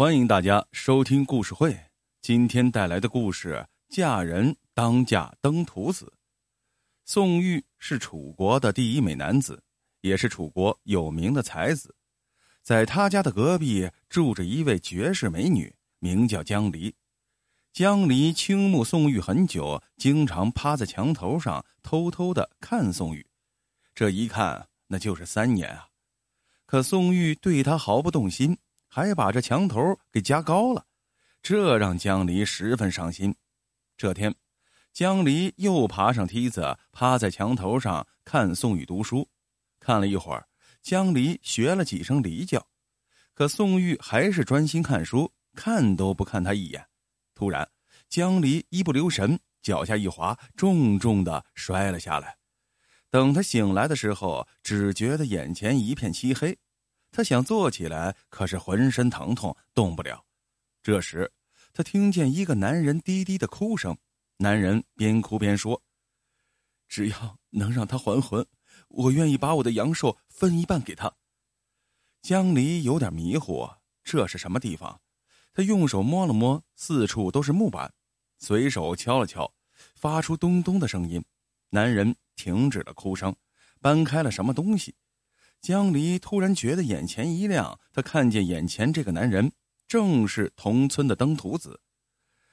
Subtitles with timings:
[0.00, 1.78] 欢迎大家收听故事会。
[2.22, 6.10] 今天带来的故事：嫁人当嫁登徒子。
[7.04, 9.62] 宋玉是楚国的第一美男子，
[10.00, 11.94] 也是楚国有名的才子。
[12.62, 16.94] 在他家的隔壁住着一位绝世美女，名叫江离。
[17.74, 23.26] 江离倾慕宋玉很久，经常趴在墙头上偷偷的看宋玉。
[23.94, 25.88] 这一看，那就是三年啊！
[26.64, 28.56] 可宋玉对他毫不动心。
[28.92, 30.84] 还把这墙头给加高了，
[31.40, 33.32] 这让江离十分伤心。
[33.96, 34.34] 这天，
[34.92, 39.28] 江离又爬上梯子，趴在墙头上看宋玉读书。
[39.78, 40.44] 看了一会儿，
[40.82, 42.66] 江离学了几声离叫，
[43.32, 46.84] 可宋玉还是专心看书，看都不看他一眼。
[47.32, 47.70] 突然，
[48.08, 52.36] 江离一不留神，脚下一滑，重重的摔了下来。
[53.08, 56.58] 等他醒来的时候，只觉得眼前一片漆黑。
[57.10, 60.24] 他想坐起来，可是浑身疼痛，动不了。
[60.82, 61.30] 这时，
[61.72, 63.96] 他听见一个男人低低的哭声。
[64.38, 65.82] 男人边哭边说
[66.88, 68.46] ：“只要能让他还魂，
[68.88, 71.12] 我愿意把我的阳寿分一半给他。”
[72.22, 73.68] 江离有点迷糊，
[74.02, 75.00] 这是什么地方？
[75.52, 77.92] 他用手摸了摸，四处都是木板，
[78.38, 79.52] 随手敲了敲，
[79.94, 81.22] 发出咚咚的声音。
[81.70, 83.34] 男人停止了哭声，
[83.80, 84.94] 搬开了什么东西。
[85.60, 89.52] 江离突然觉得眼前一亮，他看见眼前这个男人
[89.86, 91.80] 正是同村的登徒子。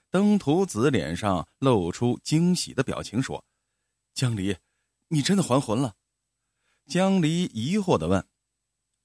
[0.09, 3.45] 登徒子脸上露出惊喜的表情，说
[4.13, 4.55] ：“江离，
[5.07, 5.95] 你真的还魂了？”
[6.87, 8.25] 江离疑惑的问：“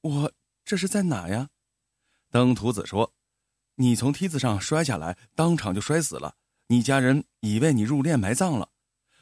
[0.03, 0.33] 我
[0.65, 1.51] 这是在哪呀？”
[2.31, 3.13] 登徒子说
[3.77, 6.35] ：“你从梯子上摔下来，当场就摔死了。
[6.69, 8.71] 你家人以为你入殓埋葬了，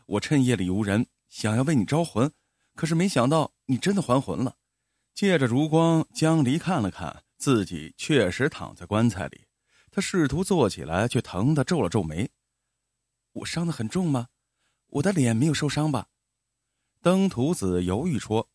[0.07, 2.33] 我趁夜里无人，想要为你招魂，
[2.75, 4.57] 可是没想到你真的还魂了。”
[5.21, 9.45] 借着烛光，江离看了看自己，确实躺在棺材里。
[9.91, 12.31] 他试图坐起来，却疼得皱了皱眉。
[13.33, 14.29] 我伤得很重吗？
[14.87, 16.07] 我的脸没有受伤吧？
[17.03, 18.49] 登徒子犹豫说：“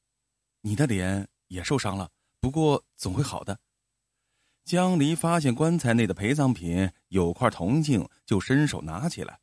[0.61, 2.09] 你的脸也受伤了，
[2.39, 3.59] 不过总会好的。”
[4.65, 9.39] 江离发现棺材内的陪葬品有块铜镜，就伸手拿起来。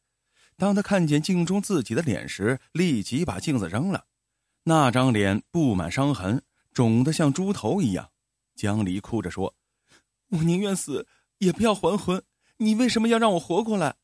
[0.56, 4.06] 当他看见镜中自己的脸时，立即把镜子扔了。
[4.64, 6.42] 那张脸布满伤痕。
[6.72, 8.10] 肿得像猪头一样，
[8.54, 9.54] 江离哭着说
[10.30, 11.06] ：“我宁愿死，
[11.38, 12.22] 也不要还魂。
[12.56, 13.96] 你为什么要让我活过来？”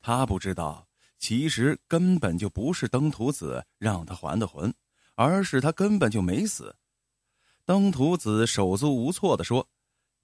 [0.00, 0.88] 他不知道，
[1.18, 4.72] 其实根本就不是登徒子让他还的魂，
[5.16, 6.76] 而是他根本就没死。
[7.64, 9.68] 登徒子手足无措的说：“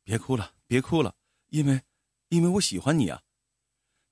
[0.03, 1.15] 别哭了，别哭了，
[1.49, 1.83] 因为，
[2.28, 3.21] 因为我喜欢你啊。”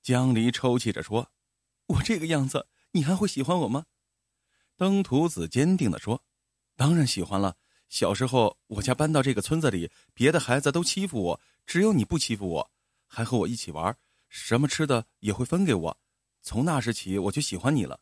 [0.02, 1.30] 江离抽泣着说
[1.86, 3.86] ：“我这个样子，你还会喜欢我吗？”
[4.76, 6.24] 登徒子坚定的说
[6.76, 7.56] ：“当然喜欢了。”
[7.88, 12.70] 小时候，我家搬到这个村子里，别的孩子都欺负我，只有你不欺负我，
[13.06, 13.94] 还和我一起玩，
[14.30, 15.98] 什么吃的也会分给我。
[16.40, 18.00] 从那时起，我就喜欢你了。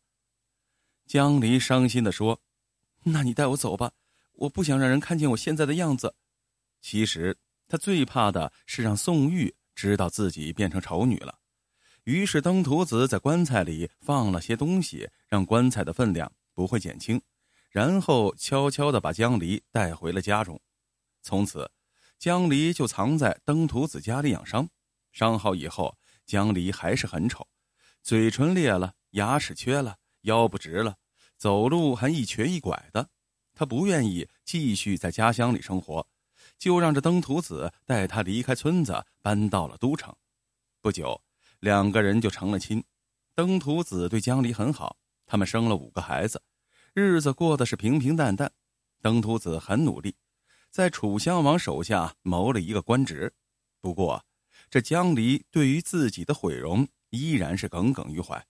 [1.08, 2.40] 江离伤心的说
[3.02, 3.90] ：“那你带我走吧，
[4.34, 6.14] 我不想让人看见我现在的样子。”
[6.80, 11.36] 其实他最怕的是让宋玉知道自己变成丑女了。
[12.04, 17.20] 于是登徒子在棺材里放了些东西，让棺材的分量不会减轻。
[17.70, 20.60] 然后悄悄地把江离带回了家中，
[21.22, 21.70] 从此，
[22.18, 24.68] 江离就藏在登徒子家里养伤。
[25.12, 27.46] 伤好以后，江离还是很丑，
[28.02, 30.96] 嘴唇裂了，牙齿缺了，腰不直了，
[31.36, 33.08] 走路还一瘸一拐的。
[33.54, 36.06] 他不愿意继续在家乡里生活，
[36.58, 40.14] 就让这登徒子带他离开村子，搬到了都城。
[40.80, 41.20] 不久，
[41.60, 42.82] 两个人就成了亲。
[43.34, 46.40] 登徒子对江离很好，他们生了五个孩子。
[46.92, 48.50] 日子过得是平平淡淡，
[49.00, 50.16] 登徒子很努力，
[50.70, 53.32] 在楚襄王手下谋了一个官职。
[53.80, 54.24] 不过，
[54.68, 58.44] 这江离对于自己的毁容依然是耿耿于怀，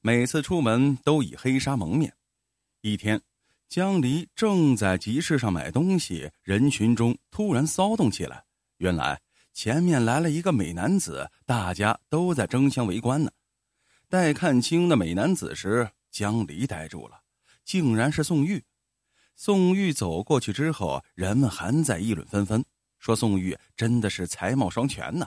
[0.00, 2.14] 每次出门都以黑纱蒙面。
[2.80, 3.20] 一天，
[3.68, 8.42] 江离正在集市上买东西，人群中突然骚动起来。
[8.78, 9.20] 原来
[9.52, 13.30] 前面来了一个美男子，大家都在争相围观呢。
[14.08, 17.21] 待看清那美男子时，江离呆住了。
[17.64, 18.64] 竟然是宋玉，
[19.34, 22.64] 宋玉走过去之后，人们还在议论纷纷，
[22.98, 25.26] 说宋玉真的是才貌双全呢。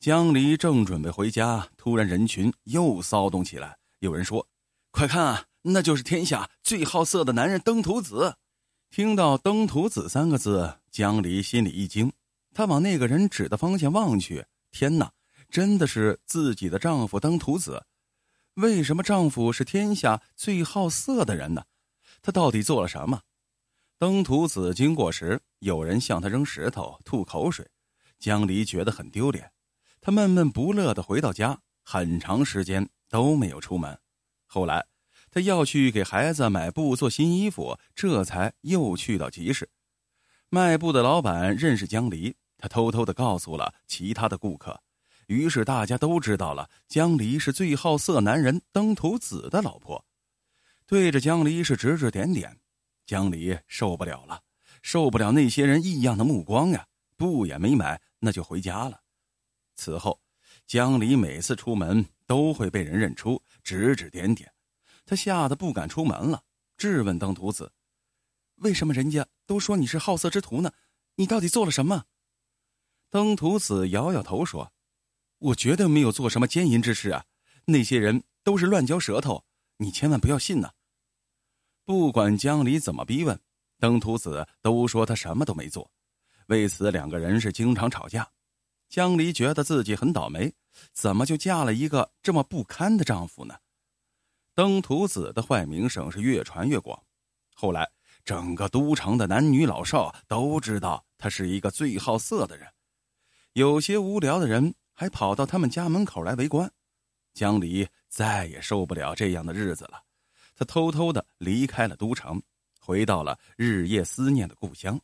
[0.00, 4.46] 江离正准备回家，突然人群又骚动起来，有人说
[4.92, 8.36] ：“快看啊，那就是天下最好色的男人登徒子。”
[8.90, 12.12] 听到“登徒子”三个字，江离心里一惊，
[12.54, 15.12] 他往那个人指的方向望去，天哪，
[15.50, 17.84] 真的是自己的丈夫登徒子。
[18.58, 21.62] 为什么丈夫是天下最好色的人呢？
[22.20, 23.20] 他到底做了什么？
[23.98, 27.64] 登徒子经过时，有人向他扔石头、吐口水。
[28.18, 29.48] 江离觉得很丢脸，
[30.00, 33.96] 他闷闷不乐的回到家，很长时间都没有出门。
[34.44, 34.84] 后来，
[35.30, 39.70] 他要去给孩子买布做新衣服，这才又去到集市。
[40.48, 44.82] 卖布的老板认识江离，他偷偷的告诉了其他的顾客，
[45.28, 50.02] 于是大家都知道了江离是最好色男人登徒子的老婆。
[50.86, 52.58] 对着江离是指指点点，
[53.04, 54.42] 江离受不了了，
[54.80, 56.86] 受不了那些人异样的目光呀！
[57.14, 59.02] 不也没买，那就回家了。
[59.74, 60.18] 此后，
[60.66, 64.50] 江离每次出门都会被人认出，指指点点，
[65.04, 66.42] 他吓得不敢出门了，
[66.78, 67.70] 质问登徒子
[68.62, 70.72] ：“为什么人家都说你是好色之徒呢？
[71.16, 72.04] 你到底做了什么？”
[73.10, 74.72] 登徒子摇摇头说
[75.38, 77.24] ：“我绝对没有做什么奸淫之事啊！
[77.64, 79.44] 那些人都是乱嚼舌头，
[79.76, 80.72] 你千万不要信呐。”
[81.84, 83.38] 不管江离怎么逼问，
[83.78, 85.90] 登徒子都说他什么都没做。
[86.46, 88.28] 为此，两个人是经常吵架。
[88.88, 90.52] 江离觉得自己很倒霉，
[90.92, 93.54] 怎么就嫁了一个这么不堪的丈夫呢？
[94.54, 97.00] 登徒子的坏名声是越传越广，
[97.54, 97.88] 后来
[98.24, 102.66] 整个都城的男女老少都知道他是一个最好色的人。
[103.52, 106.68] 有些无聊的人还跑到他们家门口来围观。
[107.32, 110.02] 江离再也受不了这样的日子了。
[110.56, 112.42] 他偷偷的离开了都城，
[112.80, 115.00] 回到了日夜思念的故乡。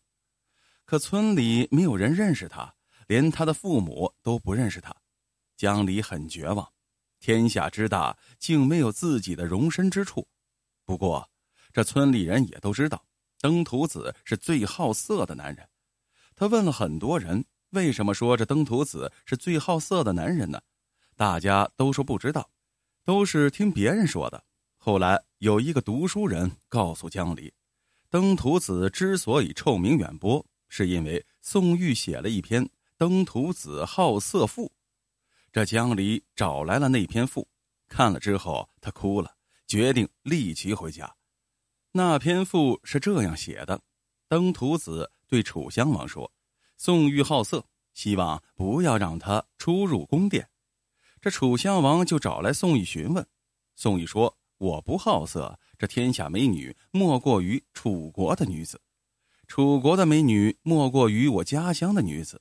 [0.84, 2.74] 可村里没有人认识他，
[3.06, 4.92] 连他的父母都不认识他。
[5.56, 6.68] 江离很绝望，
[7.20, 10.26] 天下之大，竟没有自己的容身之处。
[10.84, 11.30] 不过，
[11.72, 13.06] 这村里人也都知道，
[13.38, 15.68] 登徒子是最好色的男人。
[16.34, 17.44] 他问了很多人，
[17.74, 20.60] 为什么说这登徒子是最好色的男人呢？
[21.16, 22.48] 大家都说不知道，
[23.04, 24.42] 都是听别人说的。
[24.76, 27.52] 后来有一个读书人告诉江离，
[28.10, 32.64] 登徒子之所以臭名远播，是因为宋玉写了一篇
[32.96, 34.66] 《登徒子好色赋》。
[35.52, 37.46] 这江离找来了那篇赋，
[37.88, 39.34] 看了之后他哭了，
[39.66, 41.12] 决定立即回家。
[41.92, 43.80] 那篇赋是这样写的：
[44.28, 46.30] 登徒子对楚襄王说，
[46.76, 50.48] 宋玉好色，希望不要让他出入宫殿。
[51.20, 53.26] 这楚襄王就找来宋玉询问，
[53.74, 54.36] 宋玉说。
[54.58, 58.80] 我不好色，这天下美女莫过于楚国的女子，
[59.48, 62.40] 楚国的美女莫过于我家乡的女子，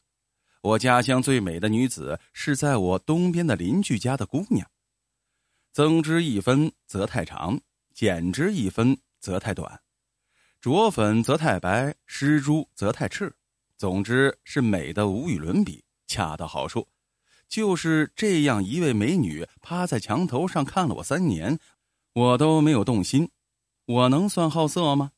[0.62, 4.66] 我家乡最美的女子是在我东边的邻居家的姑娘。
[5.74, 7.60] 增之一分则太长，
[7.94, 9.82] 减之一分则太短，
[10.62, 13.36] 着粉则太白，施朱则太赤。
[13.84, 16.88] 总之是美的无与伦比，恰到好处。
[17.50, 21.60] 就是这样一位美女，趴在墙头上看了我三年。
[22.14, 23.30] 我都没有动心，
[23.86, 25.12] 我能算好色吗？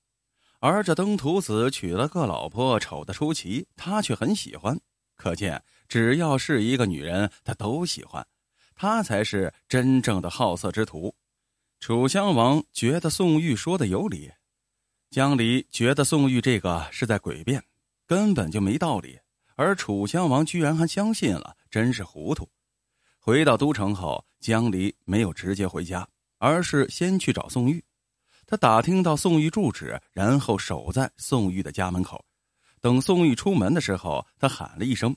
[0.62, 4.76] 而这登徒子娶了个老婆，丑的出奇，他却很喜欢。
[5.16, 8.26] 可见，只要是一个女人，他都喜欢，
[8.74, 11.14] 他才是真正的好色之徒。
[11.80, 14.32] 楚襄王觉得宋玉说的有理，
[15.12, 17.64] 江离觉得宋玉这个是在诡辩，
[18.06, 19.19] 根本就没道理。
[19.56, 22.50] 而楚襄王居然还相信了，真是糊涂。
[23.19, 26.07] 回到都城后，江离没有直接回家。
[26.38, 27.84] 而是先去找宋玉，
[28.46, 32.24] 他打听到宋玉住址，然后守在宋玉的家门口。
[32.81, 35.16] 等宋玉出门的时候，他喊了一声：“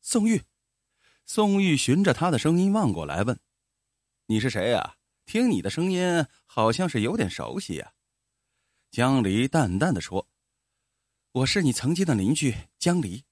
[0.00, 0.40] 宋玉。”
[1.26, 3.38] 宋玉循着他的声音望过来，问
[4.26, 4.94] ：“你是谁呀？
[5.26, 7.92] 听你的声音，好像是有点熟悉呀。”
[8.92, 10.26] 江离淡淡的说
[11.32, 13.24] ：“我是你曾经的邻居江离。”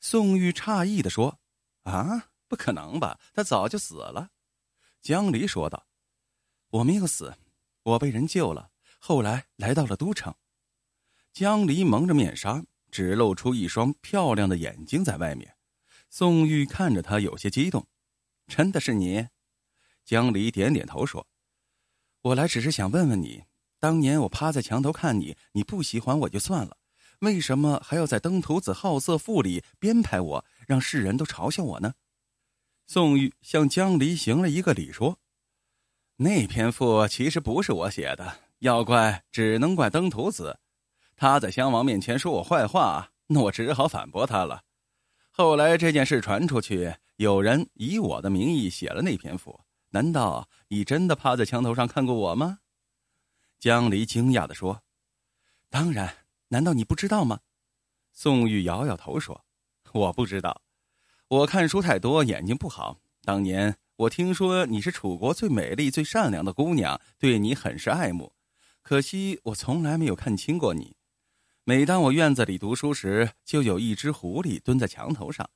[0.00, 1.40] 宋玉诧异的说
[1.82, 3.18] ：“啊，不可能吧？
[3.34, 4.30] 他早就死了。”
[5.02, 5.86] 江离说道。
[6.70, 7.34] 我没有死，
[7.82, 8.70] 我被人救了。
[8.98, 10.34] 后来来到了都城，
[11.32, 15.56] 江离蒙着面纱，只露出一双漂亮的眼睛在外面。
[16.10, 17.86] 宋玉看着他，有些激动
[18.46, 19.28] ：“真的是你？”
[20.04, 21.26] 江离点点头说
[22.22, 23.44] ：“我来只是想问问你，
[23.80, 26.76] 当年我趴在墙头看你，你不喜欢我就算了，
[27.20, 31.94] 为什么还要在《登徒子好色赋》里编排我，让世人都嘲笑我呢？”
[32.86, 35.18] 宋玉向江离行了一个礼，说。
[36.16, 40.58] 那篇赋其实不是我写的，要怪只能怪登徒子，
[41.14, 44.62] 他在襄王面前说我坏话，那我只好反驳他了。
[45.30, 52.60] 后来这件事传出去，有人以我的名义写了那篇赋，难道你真的趴在墙头上看过我吗？
[53.58, 54.82] 江离惊讶的说
[55.68, 56.14] ：“当然，
[56.48, 57.40] 难道你不知道吗？”
[58.12, 59.44] 宋玉摇摇头说
[59.92, 60.62] ：“我不知道，
[61.28, 62.98] 我看书太多，眼睛不好。
[63.22, 68.30] 当年。”我听说你是楚国最美丽、最善良的姑娘，对你很是爱慕。
[68.82, 70.94] 可惜我从来没有看清过你。
[71.64, 75.48] 每当我院子里读书时，就有一只狐狸蹲在墙头上，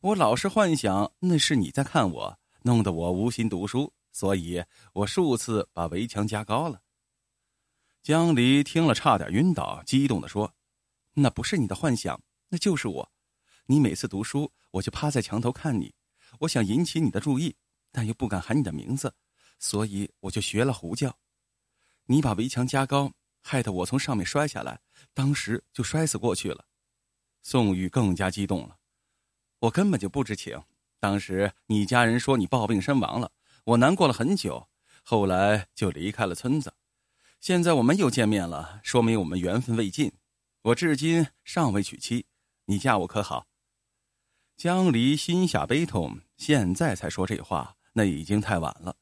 [0.00, 4.62] 我老是幻想那是你在看我，弄得我无心读书，所以
[4.92, 6.80] 我数次把围墙加高了。
[8.02, 10.54] 江离听了差点晕倒，激动的说
[11.14, 13.12] ：“那不是你的幻想，那就是我。
[13.66, 15.94] 你每次读书，我就趴在墙头看你，
[16.40, 17.54] 我想引起你的注意，
[17.92, 19.14] 但又不敢喊你的名字，
[19.58, 21.18] 所以我就学了胡叫。
[22.06, 23.12] 你把围墙加高，
[23.42, 24.80] 害得我从上面摔下来，
[25.12, 26.64] 当时就摔死过去了。”
[27.42, 28.78] 宋玉更加激动了。
[29.58, 30.62] 我根本就不知情。
[31.00, 33.30] 当时你家人说你暴病身亡了，
[33.64, 34.68] 我难过了很久，
[35.02, 36.72] 后来就离开了村子。
[37.40, 40.12] 现在我们又见面了，说明我们缘分未尽。
[40.62, 42.26] 我至今尚未娶妻，
[42.66, 43.46] 你嫁我可好？
[44.56, 48.96] 江离心下悲痛，现在才说这话，那已经太晚了。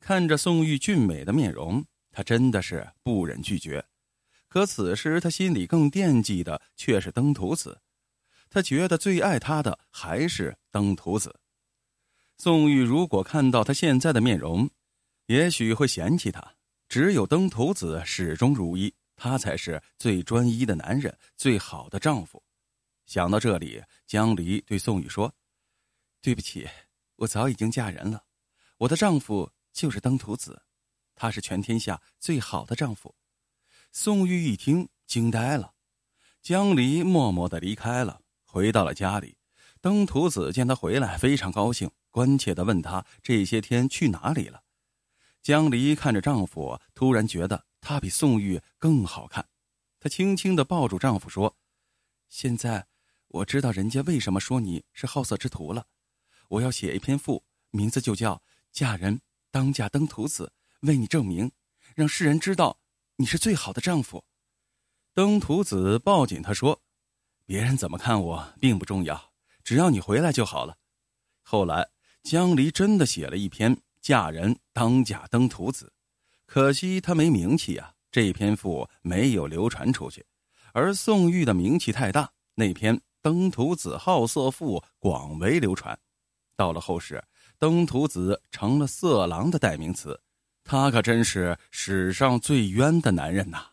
[0.00, 3.84] 看着宋玉俊美的面容，他真的是不忍拒绝。
[4.48, 7.82] 可此时他心里更惦记的却是登徒子。
[8.48, 11.40] 他觉得最爱他的还是登徒子。
[12.38, 14.70] 宋玉如果看到他现在的面容，
[15.26, 16.55] 也许会嫌弃他。
[16.88, 22.42] 只有登徒子始终如一，他才是最专一的男人，最好的丈夫。
[23.06, 25.34] 想到这里，江离对宋玉说
[26.20, 26.68] ：“对不起，
[27.16, 28.24] 我早已经嫁人了。
[28.78, 30.62] 我的丈夫就是登徒子，
[31.14, 33.14] 他是全天下最好的丈夫。”
[33.92, 35.72] 宋玉一听，惊呆了。
[36.42, 38.20] 江离默默的离开了。
[38.44, 39.36] 回到了家里，
[39.80, 44.62] 登徒子见他回来，非常高兴，关切的问他这些天去哪里了。
[45.46, 49.48] 江离看着丈夫，突然觉得他比宋玉更好看。
[50.00, 51.56] 她轻轻的抱住丈夫说
[52.28, 52.84] ：“现在
[53.28, 55.86] 我知道人家为什么说你是好色之徒了。
[56.48, 58.34] 我要写一篇赋，名字就叫
[58.72, 59.20] 《嫁人
[59.52, 60.52] 当嫁登徒子》，
[60.88, 61.52] 为你证明，
[61.94, 62.80] 让世人知道
[63.14, 64.24] 你是最好的丈夫。”
[65.14, 66.82] 登徒子抱紧他说。
[67.44, 70.76] 别人怎么看我并不重要，只要你回来就好了。
[71.42, 71.88] 后来
[72.24, 73.76] 江离真的写了一篇
[74.06, 75.86] 《嫁人当嫁登徒子》，
[76.46, 80.24] 可惜他没名气啊，这篇赋没有流传出去。
[80.72, 85.98] 而宋玉的名气太大，那篇《登徒子好色赋》广为流传。
[86.54, 87.20] 到了后世，
[87.58, 90.20] 登徒子成了色狼的代名词，
[90.62, 93.70] 他可真是史上最冤的男人呐。